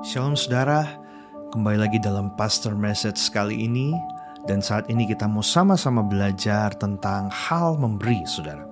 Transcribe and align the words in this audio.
Shalom 0.00 0.32
saudara, 0.32 0.96
kembali 1.52 1.76
lagi 1.76 2.00
dalam 2.00 2.32
Pastor 2.32 2.72
Message 2.72 3.20
kali 3.36 3.68
ini 3.68 3.92
dan 4.48 4.64
saat 4.64 4.88
ini 4.88 5.04
kita 5.04 5.28
mau 5.28 5.44
sama-sama 5.44 6.00
belajar 6.00 6.72
tentang 6.72 7.28
hal 7.28 7.76
memberi 7.76 8.24
saudara. 8.24 8.64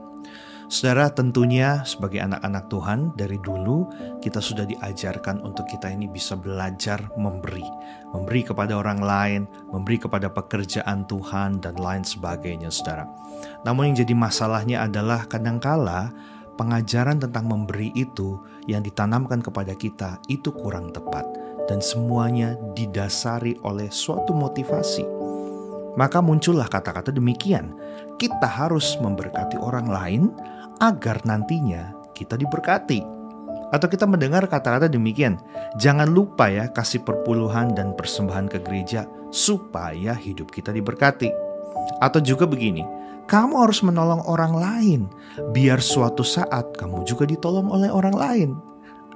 Saudara 0.73 1.13
tentunya 1.13 1.85
sebagai 1.85 2.25
anak-anak 2.25 2.73
Tuhan 2.73 3.13
dari 3.13 3.37
dulu 3.45 3.93
kita 4.25 4.41
sudah 4.41 4.65
diajarkan 4.73 5.45
untuk 5.45 5.69
kita 5.69 5.93
ini 5.93 6.09
bisa 6.09 6.33
belajar 6.33 6.97
memberi. 7.21 7.65
Memberi 8.17 8.49
kepada 8.49 8.81
orang 8.81 9.05
lain, 9.05 9.45
memberi 9.69 10.01
kepada 10.01 10.33
pekerjaan 10.33 11.05
Tuhan 11.05 11.61
dan 11.61 11.77
lain 11.77 12.09
sebagainya 12.09 12.73
saudara. 12.73 13.05
Namun 13.69 13.93
yang 13.93 14.01
jadi 14.01 14.17
masalahnya 14.17 14.89
adalah 14.89 15.29
kadangkala 15.29 16.09
pengajaran 16.59 17.23
tentang 17.23 17.47
memberi 17.47 17.95
itu 17.95 18.43
yang 18.67 18.83
ditanamkan 18.83 19.39
kepada 19.39 19.73
kita 19.79 20.19
itu 20.27 20.51
kurang 20.51 20.91
tepat 20.91 21.25
dan 21.71 21.79
semuanya 21.79 22.59
didasari 22.75 23.55
oleh 23.63 23.87
suatu 23.89 24.35
motivasi. 24.35 25.07
Maka 25.95 26.19
muncullah 26.19 26.67
kata-kata 26.67 27.15
demikian. 27.15 27.75
Kita 28.19 28.51
harus 28.51 28.99
memberkati 28.99 29.59
orang 29.63 29.87
lain 29.87 30.23
agar 30.83 31.23
nantinya 31.23 31.95
kita 32.15 32.35
diberkati. 32.35 33.03
Atau 33.69 33.87
kita 33.93 34.09
mendengar 34.09 34.49
kata-kata 34.49 34.89
demikian, 34.89 35.37
jangan 35.77 36.09
lupa 36.09 36.49
ya 36.49 36.73
kasih 36.73 37.05
perpuluhan 37.05 37.77
dan 37.77 37.93
persembahan 37.93 38.49
ke 38.49 38.59
gereja 38.65 39.05
supaya 39.29 40.17
hidup 40.17 40.49
kita 40.49 40.73
diberkati. 40.73 41.29
Atau 42.01 42.25
juga 42.25 42.49
begini, 42.49 42.81
kamu 43.29 43.61
harus 43.61 43.85
menolong 43.85 44.25
orang 44.25 44.57
lain, 44.57 45.01
biar 45.53 45.85
suatu 45.85 46.25
saat 46.25 46.73
kamu 46.81 47.05
juga 47.05 47.29
ditolong 47.29 47.69
oleh 47.69 47.93
orang 47.93 48.17
lain. 48.17 48.51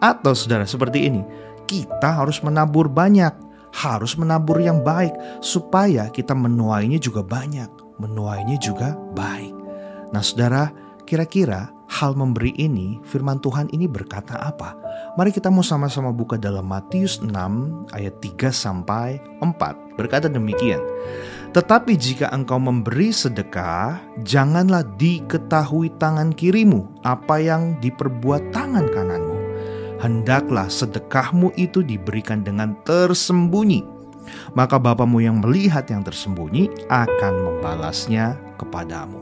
Atau 0.05 0.37
saudara 0.37 0.69
seperti 0.69 1.09
ini, 1.09 1.25
kita 1.65 2.21
harus 2.21 2.45
menabur 2.45 2.93
banyak, 2.93 3.33
harus 3.73 4.21
menabur 4.21 4.61
yang 4.61 4.85
baik, 4.85 5.17
supaya 5.41 6.13
kita 6.13 6.37
menuainya 6.37 7.01
juga 7.01 7.25
banyak, 7.25 7.73
menuainya 7.97 8.61
juga 8.61 8.93
baik. 9.17 9.57
Nah 10.13 10.21
saudara, 10.21 10.69
kira-kira 11.09 11.73
hal 11.89 12.13
memberi 12.13 12.53
ini, 12.57 13.01
firman 13.09 13.41
Tuhan 13.41 13.73
ini 13.73 13.89
berkata 13.89 14.37
apa? 14.41 14.77
Mari 15.17 15.33
kita 15.33 15.49
mau 15.49 15.65
sama-sama 15.65 16.13
buka 16.13 16.41
dalam 16.41 16.69
Matius 16.69 17.21
6 17.21 17.33
ayat 17.97 18.17
3 18.21 18.53
sampai 18.53 19.21
4. 19.41 19.97
Berkata 19.97 20.29
demikian. 20.29 20.81
Tetapi 21.53 22.01
jika 22.01 22.33
engkau 22.33 22.57
memberi 22.57 23.13
sedekah, 23.13 24.01
janganlah 24.25 24.89
diketahui 24.97 25.93
tangan 26.01 26.33
kirimu 26.33 26.89
apa 27.05 27.45
yang 27.45 27.77
diperbuat 27.77 28.57
tangan 28.57 28.89
kananmu. 28.89 29.37
Hendaklah 30.01 30.73
sedekahmu 30.73 31.53
itu 31.61 31.85
diberikan 31.85 32.41
dengan 32.41 32.73
tersembunyi. 32.89 33.85
Maka 34.57 34.81
Bapamu 34.81 35.21
yang 35.21 35.45
melihat 35.45 35.85
yang 35.93 36.01
tersembunyi 36.01 36.89
akan 36.89 37.35
membalasnya 37.45 38.41
kepadamu. 38.57 39.21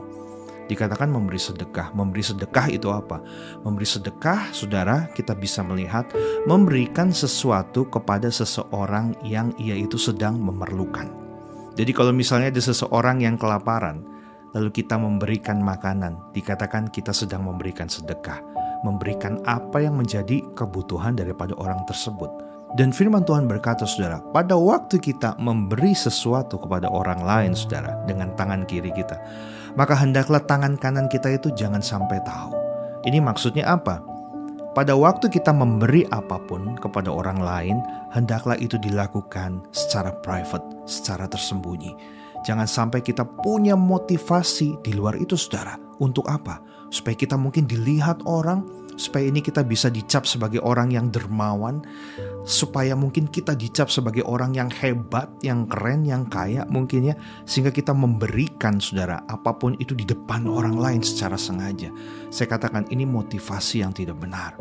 Dikatakan 0.71 1.11
memberi 1.11 1.35
sedekah. 1.35 1.91
Memberi 1.91 2.23
sedekah 2.23 2.71
itu 2.71 2.87
apa? 2.95 3.19
Memberi 3.67 3.83
sedekah, 3.83 4.55
saudara, 4.55 5.11
kita 5.11 5.35
bisa 5.35 5.67
melihat 5.67 6.07
memberikan 6.47 7.11
sesuatu 7.11 7.91
kepada 7.91 8.31
seseorang 8.31 9.19
yang 9.27 9.51
ia 9.59 9.75
itu 9.75 9.99
sedang 9.99 10.39
memerlukan. 10.39 11.30
Jadi 11.75 11.91
kalau 11.95 12.11
misalnya 12.11 12.51
ada 12.51 12.59
seseorang 12.59 13.23
yang 13.23 13.39
kelaparan, 13.39 14.03
lalu 14.51 14.69
kita 14.71 14.99
memberikan 14.99 15.63
makanan, 15.63 16.19
dikatakan 16.35 16.91
kita 16.91 17.15
sedang 17.15 17.47
memberikan 17.47 17.87
sedekah, 17.87 18.43
memberikan 18.83 19.39
apa 19.47 19.79
yang 19.79 19.95
menjadi 19.95 20.43
kebutuhan 20.55 21.15
daripada 21.15 21.55
orang 21.55 21.79
tersebut. 21.87 22.29
Dan 22.71 22.95
firman 22.95 23.27
Tuhan 23.27 23.51
berkata 23.51 23.83
saudara, 23.83 24.23
pada 24.31 24.55
waktu 24.55 24.95
kita 24.95 25.35
memberi 25.43 25.91
sesuatu 25.91 26.55
kepada 26.55 26.87
orang 26.87 27.19
lain 27.19 27.51
saudara 27.51 27.99
dengan 28.07 28.31
tangan 28.39 28.63
kiri 28.63 28.95
kita, 28.95 29.19
maka 29.75 29.91
hendaklah 29.95 30.39
tangan 30.43 30.79
kanan 30.79 31.11
kita 31.11 31.35
itu 31.35 31.51
jangan 31.51 31.83
sampai 31.83 32.23
tahu. 32.23 32.55
Ini 33.03 33.19
maksudnya 33.19 33.75
apa? 33.75 34.10
Pada 34.71 34.95
waktu 34.95 35.27
kita 35.27 35.51
memberi 35.51 36.07
apa 36.15 36.39
pun 36.47 36.79
kepada 36.79 37.11
orang 37.11 37.43
lain, 37.43 37.83
hendaklah 38.15 38.55
itu 38.55 38.79
dilakukan 38.79 39.59
secara 39.75 40.15
private, 40.23 40.63
secara 40.87 41.27
tersembunyi. 41.27 41.91
Jangan 42.47 42.63
sampai 42.63 43.03
kita 43.03 43.27
punya 43.27 43.75
motivasi 43.75 44.79
di 44.79 44.95
luar 44.95 45.19
itu, 45.19 45.35
saudara. 45.35 45.75
Untuk 45.99 46.23
apa? 46.31 46.63
Supaya 46.87 47.19
kita 47.19 47.35
mungkin 47.35 47.67
dilihat 47.67 48.23
orang, 48.23 48.80
supaya 49.01 49.25
ini 49.25 49.41
kita 49.41 49.65
bisa 49.65 49.89
dicap 49.89 50.29
sebagai 50.29 50.61
orang 50.61 50.93
yang 50.93 51.09
dermawan, 51.09 51.81
supaya 52.45 52.93
mungkin 52.93 53.25
kita 53.25 53.57
dicap 53.57 53.89
sebagai 53.89 54.21
orang 54.29 54.53
yang 54.53 54.69
hebat, 54.69 55.25
yang 55.41 55.65
keren, 55.65 56.05
yang 56.05 56.29
kaya 56.29 56.69
mungkin 56.69 57.09
ya, 57.09 57.15
sehingga 57.49 57.73
kita 57.73 57.97
memberikan 57.97 58.77
saudara 58.77 59.25
apa 59.25 59.57
pun 59.57 59.73
itu 59.81 59.97
di 59.97 60.05
depan 60.05 60.45
orang 60.45 60.77
lain 60.77 61.01
secara 61.01 61.33
sengaja. 61.33 61.89
Saya 62.29 62.45
katakan 62.53 62.85
ini 62.93 63.09
motivasi 63.09 63.81
yang 63.81 63.89
tidak 63.89 64.21
benar. 64.21 64.53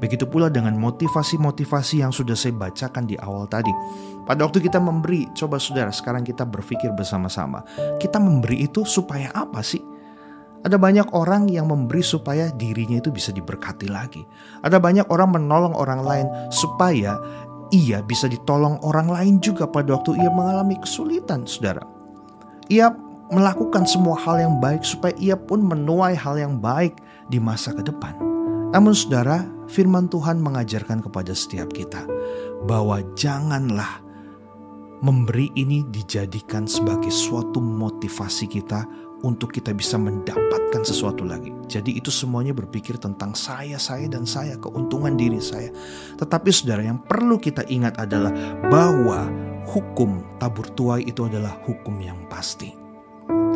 Begitu 0.00 0.26
pula 0.26 0.48
dengan 0.48 0.74
motivasi-motivasi 0.80 2.02
yang 2.02 2.10
sudah 2.10 2.34
saya 2.34 2.56
bacakan 2.56 3.04
di 3.06 3.14
awal 3.20 3.46
tadi. 3.46 3.70
Pada 4.26 4.42
waktu 4.48 4.58
kita 4.58 4.82
memberi, 4.82 5.30
coba 5.36 5.62
saudara 5.62 5.94
sekarang 5.94 6.26
kita 6.26 6.42
berpikir 6.42 6.90
bersama-sama. 6.96 7.62
Kita 8.00 8.18
memberi 8.18 8.66
itu 8.66 8.82
supaya 8.82 9.30
apa 9.30 9.62
sih? 9.62 9.91
Ada 10.62 10.78
banyak 10.78 11.10
orang 11.10 11.50
yang 11.50 11.66
memberi 11.66 12.06
supaya 12.06 12.54
dirinya 12.54 13.02
itu 13.02 13.10
bisa 13.10 13.34
diberkati 13.34 13.90
lagi. 13.90 14.22
Ada 14.62 14.78
banyak 14.78 15.10
orang 15.10 15.34
menolong 15.34 15.74
orang 15.74 16.00
lain 16.06 16.26
supaya 16.54 17.18
ia 17.74 17.98
bisa 18.04 18.30
ditolong 18.30 18.78
orang 18.86 19.10
lain 19.10 19.34
juga 19.42 19.66
pada 19.66 19.98
waktu 19.98 20.22
ia 20.22 20.30
mengalami 20.30 20.78
kesulitan, 20.78 21.42
saudara. 21.48 21.82
Ia 22.70 22.94
melakukan 23.32 23.88
semua 23.88 24.14
hal 24.22 24.38
yang 24.38 24.54
baik 24.62 24.84
supaya 24.84 25.16
ia 25.18 25.34
pun 25.34 25.64
menuai 25.64 26.14
hal 26.14 26.38
yang 26.38 26.60
baik 26.60 27.00
di 27.32 27.40
masa 27.40 27.72
ke 27.74 27.82
depan. 27.82 28.14
Namun 28.70 28.92
saudara, 28.92 29.42
firman 29.66 30.06
Tuhan 30.12 30.38
mengajarkan 30.38 31.00
kepada 31.00 31.32
setiap 31.32 31.72
kita 31.72 32.04
bahwa 32.68 33.00
janganlah 33.16 34.04
memberi 35.02 35.50
ini 35.58 35.82
dijadikan 35.90 36.68
sebagai 36.68 37.10
suatu 37.10 37.58
motivasi 37.58 38.46
kita 38.46 38.86
untuk 39.22 39.54
kita 39.54 39.70
bisa 39.70 39.96
mendapatkan 39.98 40.82
sesuatu 40.82 41.22
lagi. 41.22 41.54
Jadi 41.70 41.98
itu 41.98 42.10
semuanya 42.10 42.50
berpikir 42.52 42.98
tentang 42.98 43.32
saya, 43.38 43.78
saya 43.78 44.10
dan 44.10 44.26
saya, 44.26 44.58
keuntungan 44.58 45.14
diri 45.14 45.38
saya. 45.38 45.70
Tetapi 46.18 46.50
saudara 46.50 46.82
yang 46.82 47.00
perlu 47.02 47.38
kita 47.38 47.62
ingat 47.70 47.98
adalah 48.02 48.34
bahwa 48.66 49.30
hukum 49.70 50.26
tabur 50.42 50.66
tuai 50.74 51.06
itu 51.06 51.24
adalah 51.26 51.54
hukum 51.64 51.96
yang 52.02 52.18
pasti. 52.26 52.74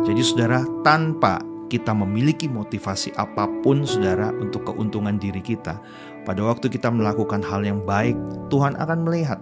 Jadi 0.07 0.21
saudara 0.23 0.63
tanpa 0.87 1.43
kita 1.67 1.91
memiliki 1.91 2.47
motivasi 2.47 3.11
apa 3.19 3.43
pun 3.59 3.83
saudara 3.83 4.31
untuk 4.39 4.71
keuntungan 4.71 5.19
diri 5.19 5.43
kita, 5.43 5.75
pada 6.23 6.41
waktu 6.43 6.71
kita 6.71 6.87
melakukan 6.87 7.43
hal 7.43 7.63
yang 7.63 7.83
baik, 7.83 8.15
Tuhan 8.47 8.79
akan 8.79 9.03
melihat. 9.03 9.39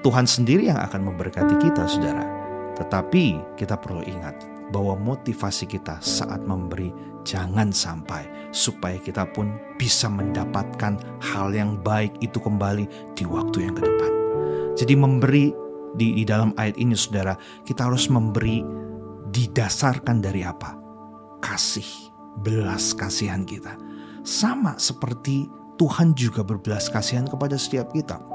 Tuhan 0.00 0.28
sendiri 0.28 0.68
yang 0.68 0.80
akan 0.80 1.04
memberkati 1.04 1.56
kita 1.60 1.88
saudara. 1.88 2.24
Tetapi 2.76 3.56
kita 3.56 3.76
perlu 3.80 4.04
ingat, 4.04 4.36
bahwa 4.72 4.96
motivasi 4.96 5.68
kita 5.68 6.00
saat 6.00 6.40
memberi 6.44 6.94
jangan 7.24 7.72
sampai 7.72 8.28
supaya 8.52 9.00
kita 9.00 9.26
pun 9.32 9.52
bisa 9.80 10.06
mendapatkan 10.08 11.00
hal 11.20 11.50
yang 11.52 11.80
baik 11.80 12.12
itu 12.20 12.36
kembali 12.38 12.86
di 13.16 13.24
waktu 13.26 13.68
yang 13.68 13.74
ke 13.74 13.82
depan. 13.82 14.12
Jadi 14.74 14.94
memberi 14.94 15.44
di, 15.94 16.22
di 16.22 16.24
dalam 16.26 16.52
ayat 16.58 16.76
ini 16.76 16.94
saudara, 16.98 17.38
kita 17.62 17.86
harus 17.86 18.10
memberi 18.10 18.60
didasarkan 19.30 20.22
dari 20.22 20.42
apa? 20.42 20.74
Kasih, 21.38 22.10
belas 22.42 22.92
kasihan 22.94 23.46
kita. 23.46 23.78
Sama 24.24 24.78
seperti 24.80 25.46
Tuhan 25.78 26.14
juga 26.14 26.46
berbelas 26.46 26.90
kasihan 26.90 27.26
kepada 27.26 27.58
setiap 27.58 27.90
kita. 27.92 28.33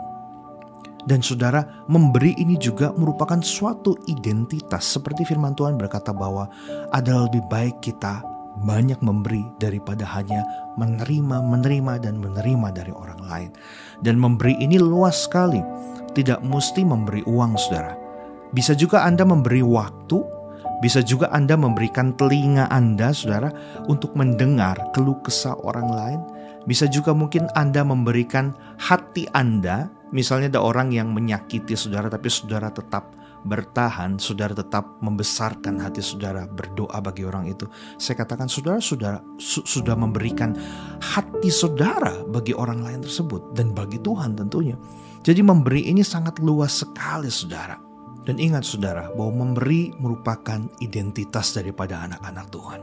Dan 1.08 1.24
saudara, 1.24 1.86
memberi 1.88 2.36
ini 2.36 2.60
juga 2.60 2.92
merupakan 2.92 3.40
suatu 3.40 3.96
identitas 4.12 4.84
seperti 4.84 5.24
firman 5.24 5.56
Tuhan 5.56 5.80
berkata 5.80 6.12
bahwa 6.12 6.52
adalah 6.92 7.32
lebih 7.32 7.44
baik 7.48 7.80
kita 7.80 8.20
banyak 8.60 9.00
memberi 9.00 9.48
daripada 9.62 10.04
hanya 10.04 10.44
menerima, 10.76 11.40
menerima, 11.40 11.94
dan 12.04 12.20
menerima 12.20 12.68
dari 12.76 12.92
orang 12.92 13.22
lain. 13.24 13.50
Dan 14.04 14.20
memberi 14.20 14.60
ini 14.60 14.76
luas 14.76 15.24
sekali, 15.24 15.64
tidak 16.12 16.44
mesti 16.44 16.84
memberi 16.84 17.24
uang 17.24 17.56
saudara. 17.56 17.96
Bisa 18.52 18.74
juga 18.76 19.06
Anda 19.06 19.24
memberi 19.24 19.62
waktu, 19.64 20.18
bisa 20.80 21.04
juga 21.04 21.28
Anda 21.36 21.60
memberikan 21.60 22.16
telinga 22.16 22.72
Anda 22.72 23.12
saudara 23.12 23.52
untuk 23.92 24.16
mendengar 24.16 24.80
keluh 24.96 25.20
kesah 25.24 25.56
orang 25.64 25.90
lain. 25.92 26.22
Bisa 26.68 26.86
juga 26.88 27.16
mungkin 27.16 27.48
Anda 27.56 27.84
memberikan 27.84 28.52
hati 28.78 29.26
Anda 29.32 29.92
Misalnya 30.10 30.58
ada 30.58 30.62
orang 30.66 30.90
yang 30.90 31.14
menyakiti 31.14 31.78
saudara 31.78 32.10
tapi 32.10 32.34
saudara 32.34 32.74
tetap 32.74 33.14
bertahan, 33.46 34.18
saudara 34.18 34.58
tetap 34.58 35.00
membesarkan 35.00 35.80
hati 35.80 36.02
saudara 36.02 36.50
berdoa 36.50 36.98
bagi 37.00 37.24
orang 37.24 37.46
itu. 37.46 37.70
Saya 38.02 38.26
katakan 38.26 38.50
saudara 38.50 38.82
sudah 38.82 39.22
su, 39.38 39.62
sudah 39.64 39.94
memberikan 39.94 40.58
hati 41.00 41.54
saudara 41.54 42.26
bagi 42.26 42.58
orang 42.58 42.82
lain 42.82 43.00
tersebut 43.06 43.54
dan 43.54 43.72
bagi 43.72 44.02
Tuhan 44.02 44.34
tentunya. 44.34 44.76
Jadi 45.22 45.46
memberi 45.46 45.88
ini 45.88 46.02
sangat 46.02 46.42
luas 46.42 46.82
sekali 46.82 47.30
saudara. 47.30 47.89
Dan 48.30 48.38
ingat 48.38 48.62
saudara 48.62 49.10
bahwa 49.18 49.42
memberi 49.42 49.90
merupakan 49.98 50.62
identitas 50.86 51.50
daripada 51.58 52.06
anak-anak 52.06 52.46
Tuhan. 52.54 52.82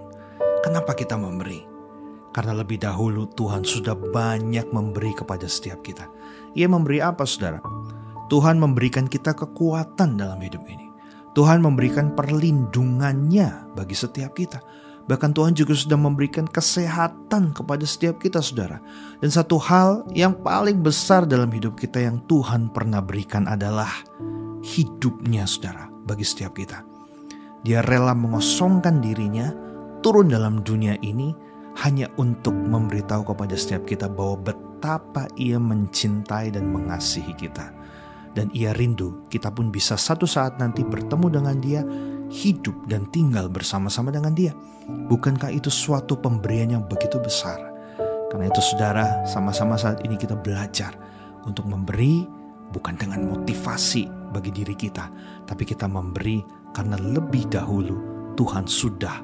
Kenapa 0.66 0.90
kita 0.98 1.14
memberi? 1.14 1.62
Karena 2.34 2.50
lebih 2.50 2.82
dahulu 2.82 3.30
Tuhan 3.30 3.62
sudah 3.62 3.94
banyak 3.94 4.74
memberi 4.74 5.14
kepada 5.14 5.46
setiap 5.46 5.86
kita. 5.86 6.10
Ia 6.58 6.66
memberi 6.66 6.98
apa 6.98 7.22
saudara? 7.22 7.62
Tuhan 8.26 8.58
memberikan 8.58 9.06
kita 9.06 9.38
kekuatan 9.38 10.18
dalam 10.18 10.42
hidup 10.42 10.66
ini. 10.66 10.90
Tuhan 11.38 11.62
memberikan 11.62 12.18
perlindungannya 12.18 13.70
bagi 13.78 13.94
setiap 13.94 14.34
kita. 14.34 14.58
Bahkan 15.06 15.30
Tuhan 15.30 15.54
juga 15.54 15.78
sudah 15.78 15.94
memberikan 15.94 16.50
kesehatan 16.50 17.54
kepada 17.54 17.86
setiap 17.86 18.18
kita 18.18 18.42
saudara. 18.42 18.82
Dan 19.22 19.30
satu 19.30 19.62
hal 19.62 20.10
yang 20.10 20.34
paling 20.42 20.82
besar 20.82 21.22
dalam 21.22 21.54
hidup 21.54 21.78
kita 21.78 22.02
yang 22.02 22.18
Tuhan 22.26 22.74
pernah 22.74 22.98
berikan 22.98 23.46
adalah 23.46 23.94
hidupnya 24.66 25.46
saudara 25.46 25.86
bagi 25.86 26.26
setiap 26.26 26.58
kita. 26.58 26.82
Dia 27.62 27.86
rela 27.86 28.14
mengosongkan 28.14 28.98
dirinya, 28.98 29.54
turun 30.02 30.30
dalam 30.30 30.66
dunia 30.66 30.98
ini 31.06 31.30
hanya 31.86 32.10
untuk 32.18 32.54
memberitahu 32.54 33.22
kepada 33.30 33.54
setiap 33.54 33.86
kita 33.86 34.10
bahwa 34.10 34.50
betapa 34.50 35.30
ia 35.38 35.58
mencintai 35.62 36.50
dan 36.50 36.70
mengasihi 36.70 37.34
kita 37.38 37.70
dan 38.36 38.52
ia 38.52 38.76
rindu 38.76 39.24
kita 39.32 39.48
pun 39.48 39.72
bisa 39.72 39.96
satu 39.96 40.28
saat 40.28 40.60
nanti 40.60 40.84
bertemu 40.84 41.40
dengan 41.40 41.56
dia, 41.56 41.80
hidup 42.28 42.84
dan 42.84 43.08
tinggal 43.08 43.48
bersama-sama 43.48 44.12
dengan 44.12 44.36
dia. 44.36 44.52
Bukankah 44.86 45.48
itu 45.48 45.72
suatu 45.72 46.20
pemberian 46.20 46.76
yang 46.76 46.84
begitu 46.84 47.16
besar? 47.16 47.56
Karena 48.28 48.52
itu 48.52 48.60
saudara, 48.60 49.24
sama-sama 49.24 49.80
saat 49.80 50.04
ini 50.04 50.20
kita 50.20 50.36
belajar 50.36 50.92
untuk 51.48 51.64
memberi 51.64 52.28
bukan 52.76 53.00
dengan 53.00 53.24
motivasi 53.24 54.25
bagi 54.30 54.50
diri 54.54 54.74
kita, 54.74 55.10
tapi 55.46 55.62
kita 55.62 55.86
memberi 55.86 56.42
karena 56.74 56.98
lebih 56.98 57.48
dahulu 57.48 57.96
Tuhan 58.36 58.68
sudah 58.68 59.22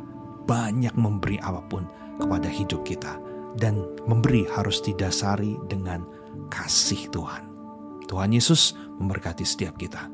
banyak 0.49 0.95
memberi 0.97 1.39
apa 1.43 1.61
pun 1.67 1.87
kepada 2.19 2.49
hidup 2.49 2.83
kita. 2.87 3.19
Dan 3.53 3.85
memberi 4.09 4.49
harus 4.49 4.81
didasari 4.81 5.61
dengan 5.69 6.09
kasih 6.49 7.13
Tuhan. 7.13 7.45
Tuhan 8.09 8.33
Yesus 8.33 8.73
memberkati 8.97 9.45
setiap 9.45 9.77
kita. 9.77 10.09